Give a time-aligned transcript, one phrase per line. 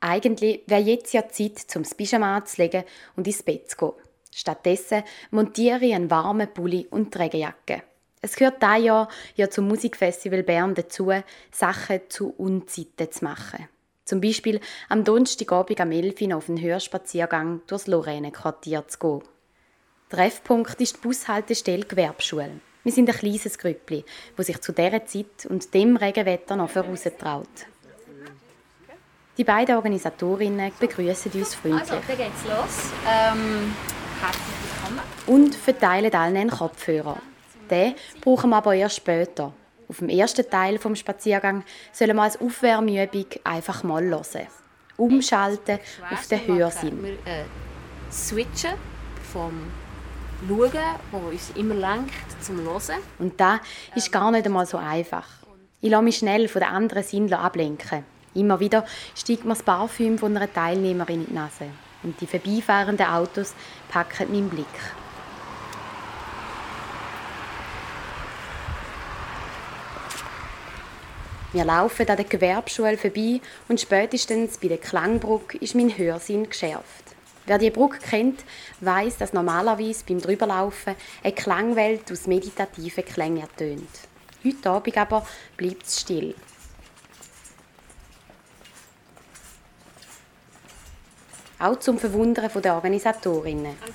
[0.00, 2.84] Eigentlich wäre jetzt ja Zeit, zum Pyjama anzulegen
[3.16, 3.92] und ins Bett zu gehen.
[4.32, 7.82] Stattdessen montiere ich einen warmen Pulli und Regenjacke.
[8.22, 11.10] Es gehört dieses Jahr ja zum Musikfestival Bern dazu,
[11.50, 13.68] Sachen zu Unzeiten zu machen.
[14.04, 19.22] Zum Beispiel am Donnerstagabend am 11 Uhr auf einen Hörspaziergang durchs Lorraine-Quartier zu gehen.
[20.10, 22.60] Treffpunkt ist die Bushaltestelle Gewerbeschule.
[22.82, 24.04] Wir sind ein kleines Grüppli,
[24.36, 27.46] das sich zu dieser Zeit und dem Regenwetter noch voraustraut.
[29.40, 31.90] Die beiden Organisatorinnen begrüßen uns freundlich.
[31.90, 32.92] Also, dann geht's los.
[33.08, 33.74] Ähm,
[34.20, 35.00] herzlich willkommen.
[35.28, 37.16] Und verteilen allen einen Kopfhörer.
[37.70, 39.54] Den brauchen wir aber erst später.
[39.88, 44.46] Auf dem ersten Teil des Spaziergangs sollen wir als Aufwärmübung einfach mal hören.
[44.98, 45.78] Umschalten
[46.10, 47.02] auf den Hörsinn.
[47.02, 47.44] Wir äh,
[48.12, 48.74] switchen
[49.32, 49.54] vom
[50.46, 52.12] Schauen, das uns immer lenkt,
[52.42, 53.00] zum Hören.
[53.18, 53.60] Und das
[53.94, 55.26] ist gar nicht einmal so einfach.
[55.80, 58.04] Ich lasse mich schnell von den anderen Sinnen ablenken.
[58.40, 61.66] Immer wieder steigt mir das Parfüm von einer Teilnehmerin in die Nase.
[62.02, 63.52] Und die vorbeifahrenden Autos
[63.90, 64.64] packen meinen Blick.
[71.52, 77.04] Wir laufen an der Gewerbeschule vorbei und spätestens bei der Klangbrücke ist mein Hörsinn geschärft.
[77.44, 78.44] Wer die Brücke kennt,
[78.80, 83.90] weiß, dass normalerweise beim Drüberlaufen eine Klangwelt aus meditativen Klängen ertönt.
[84.42, 85.26] Heute Abend aber
[85.58, 86.34] bleibt es still.
[91.60, 93.76] Auch zum Verwundern der Organisatorinnen.
[93.82, 93.92] Also,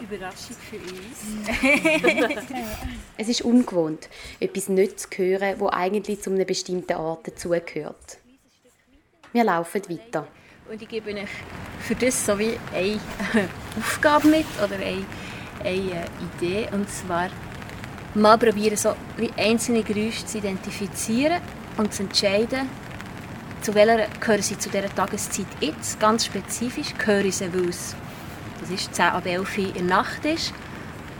[0.00, 2.38] äh, Überraschung für uns.
[3.18, 8.18] es ist ungewohnt, etwas nicht zu hören, das eigentlich zu einem bestimmten Ort dazugehört.
[9.32, 10.28] Wir laufen weiter.
[10.70, 11.28] Und ich gebe euch
[11.80, 13.00] für das so wie eine
[13.78, 15.04] Aufgabe mit oder eine,
[15.64, 16.04] eine
[16.38, 16.68] Idee.
[16.72, 17.30] Und zwar
[18.14, 21.40] mal probieren, so wie einzelne Geräusche zu identifizieren
[21.76, 22.68] und zu entscheiden,
[23.62, 27.94] zu welcher gehören sie zu dieser Tageszeit jetzt, ganz spezifisch, gehören sie, weil es
[28.60, 30.52] das ist 10 ab 11 Uhr in der Nacht ist,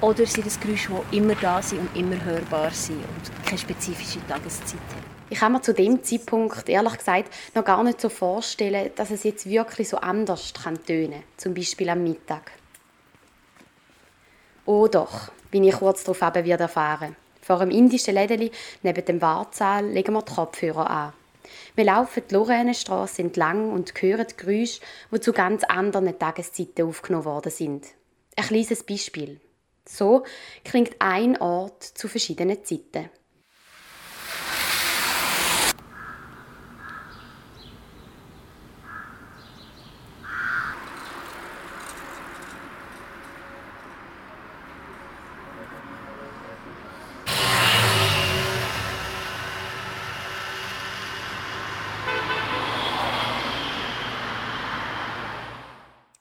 [0.00, 4.18] oder sind es Geräusche, die immer da sind und immer hörbar sind und keine spezifische
[4.26, 5.12] Tageszeit haben.
[5.30, 9.22] Ich kann mir zu dem Zeitpunkt ehrlich gesagt noch gar nicht so vorstellen, dass es
[9.22, 12.52] jetzt wirklich so anders kann tönen, zum Beispiel am Mittag.
[14.66, 17.16] Oh doch, bin ich kurz darauf erfahren.
[17.40, 18.52] Vor einem indischen Lädeli
[18.82, 21.12] neben dem Wartsaal legen wir die Kopfhörer an.
[21.74, 24.80] Wir laufen die Lorrainestrasse entlang und hören Geräusche,
[25.12, 27.86] die zu ganz anderen Tageszeiten aufgenommen worden sind.
[28.36, 29.40] Ein kleines Beispiel.
[29.86, 30.24] So
[30.64, 33.10] klingt ein Ort zu verschiedenen Zeiten.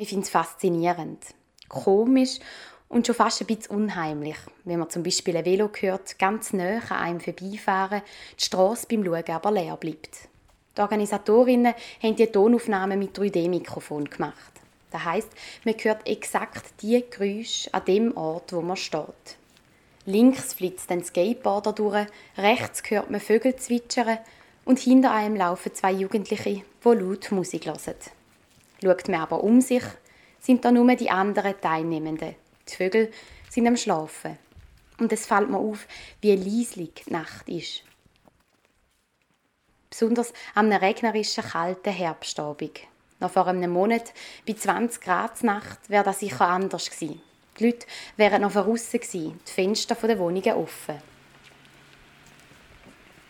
[0.02, 1.24] Ich finde es faszinierend,
[1.70, 2.40] komisch
[2.90, 6.80] und schon fast ein bisschen unheimlich, wenn man zum Beispiel ein Velo hört, ganz nah
[6.90, 8.02] an einem vorbeifahren,
[8.36, 10.28] die Strasse beim Schauen aber leer bleibt.
[10.76, 14.52] Die Organisatorinnen haben die Tonaufnahmen mit 3D-Mikrofon gemacht.
[14.90, 15.30] Das heisst,
[15.66, 19.38] man hört exakt die Geräusche an dem Ort, wo man steht.
[20.08, 22.08] Links flitzt ein Skateboarder durch,
[22.40, 24.18] rechts hört man Vögel zwitschern
[24.66, 27.78] und hinter einem laufen zwei Jugendliche, die laut Musik hören.
[28.84, 29.84] Schaut man aber um sich,
[30.40, 32.36] sind da nur die anderen Teilnehmenden.
[32.68, 33.12] Die Vögel
[33.50, 34.38] sind am Schlafen.
[35.00, 35.88] Und es fällt mir auf,
[36.22, 37.84] wie leislich die Nacht ist.
[39.90, 42.80] Besonders am regnerischen, kalten Herbstabend.
[43.20, 44.14] Noch vor einem Monat,
[44.48, 47.22] bei 20 Grad Nacht, wäre das sicher anders gewesen.
[47.60, 47.86] Die Leute
[48.18, 50.98] wären noch draussen die Fenster der Wohnungen offen.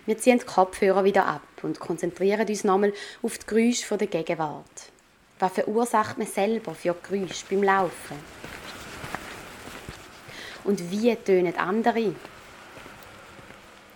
[0.05, 4.91] Wir ziehen die Kopfhörer wieder ab und konzentrieren uns nochmal auf die Geräusche der Gegenwart.
[5.41, 8.15] Was verursacht man selber für Geräusche beim Laufen?
[10.63, 12.13] Und wie tönen andere?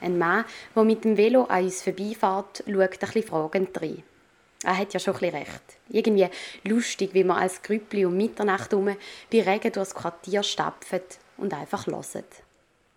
[0.01, 0.45] Ein Mann,
[0.75, 4.01] der mit dem Velo an uns vorbeifährt, schaut ein bisschen fragend rein.
[4.63, 5.61] Er hat ja schon ein recht.
[5.89, 6.27] Irgendwie
[6.63, 8.95] lustig, wie man als Grüppli um Mitternacht herum
[9.31, 12.25] bei Regen durchs Quartier stapft und einfach hört.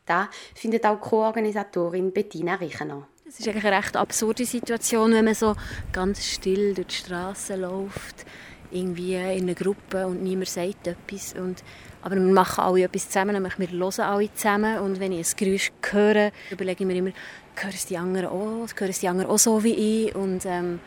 [0.06, 3.06] Da findet auch Co-Organisatorin Bettina Richener.
[3.28, 5.54] Es ist eigentlich eine recht absurde Situation, wenn man so
[5.92, 8.24] ganz still durch die Straße läuft,
[8.70, 11.34] irgendwie in einer Gruppe und niemand sagt etwas.
[11.34, 11.62] Und,
[12.00, 14.78] aber wir machen alle etwas zusammen, nämlich wir hören alle zusammen.
[14.78, 17.10] Und wenn ich ein Geräusch höre, überlege ich mir immer,
[17.56, 20.14] hören es die anderen auch, hören es die anderen auch so wie ich?
[20.14, 20.80] Und ähm,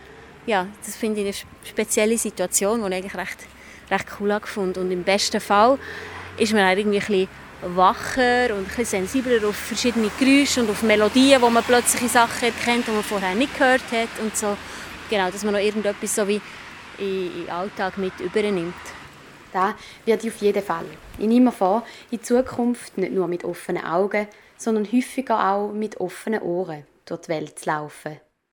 [0.48, 3.38] ja, das finde ich eine spezielle Situation, die ich eigentlich recht,
[3.92, 5.78] recht cool gefunden Und im besten Fall
[6.40, 7.30] ist man irgendwie ein bisschen
[7.62, 12.88] wacher und ein sensibler auf verschiedene Geräusche und auf Melodien, wo man plötzlich Sachen erkennt,
[12.88, 14.58] die man vorher nicht gehört hat und so.
[15.10, 16.42] Genau, dass man noch irgendetwas so wie
[16.98, 18.74] in den Alltag mit übernimmt.
[19.52, 19.76] Da
[20.06, 20.86] wird auf jeden Fall.
[21.18, 24.28] Ich nehme vor, in Zukunft nicht nur mit offenen Augen,
[24.58, 28.20] sondern häufiger auch mit offenen Ohren durch die Welt zu laufen.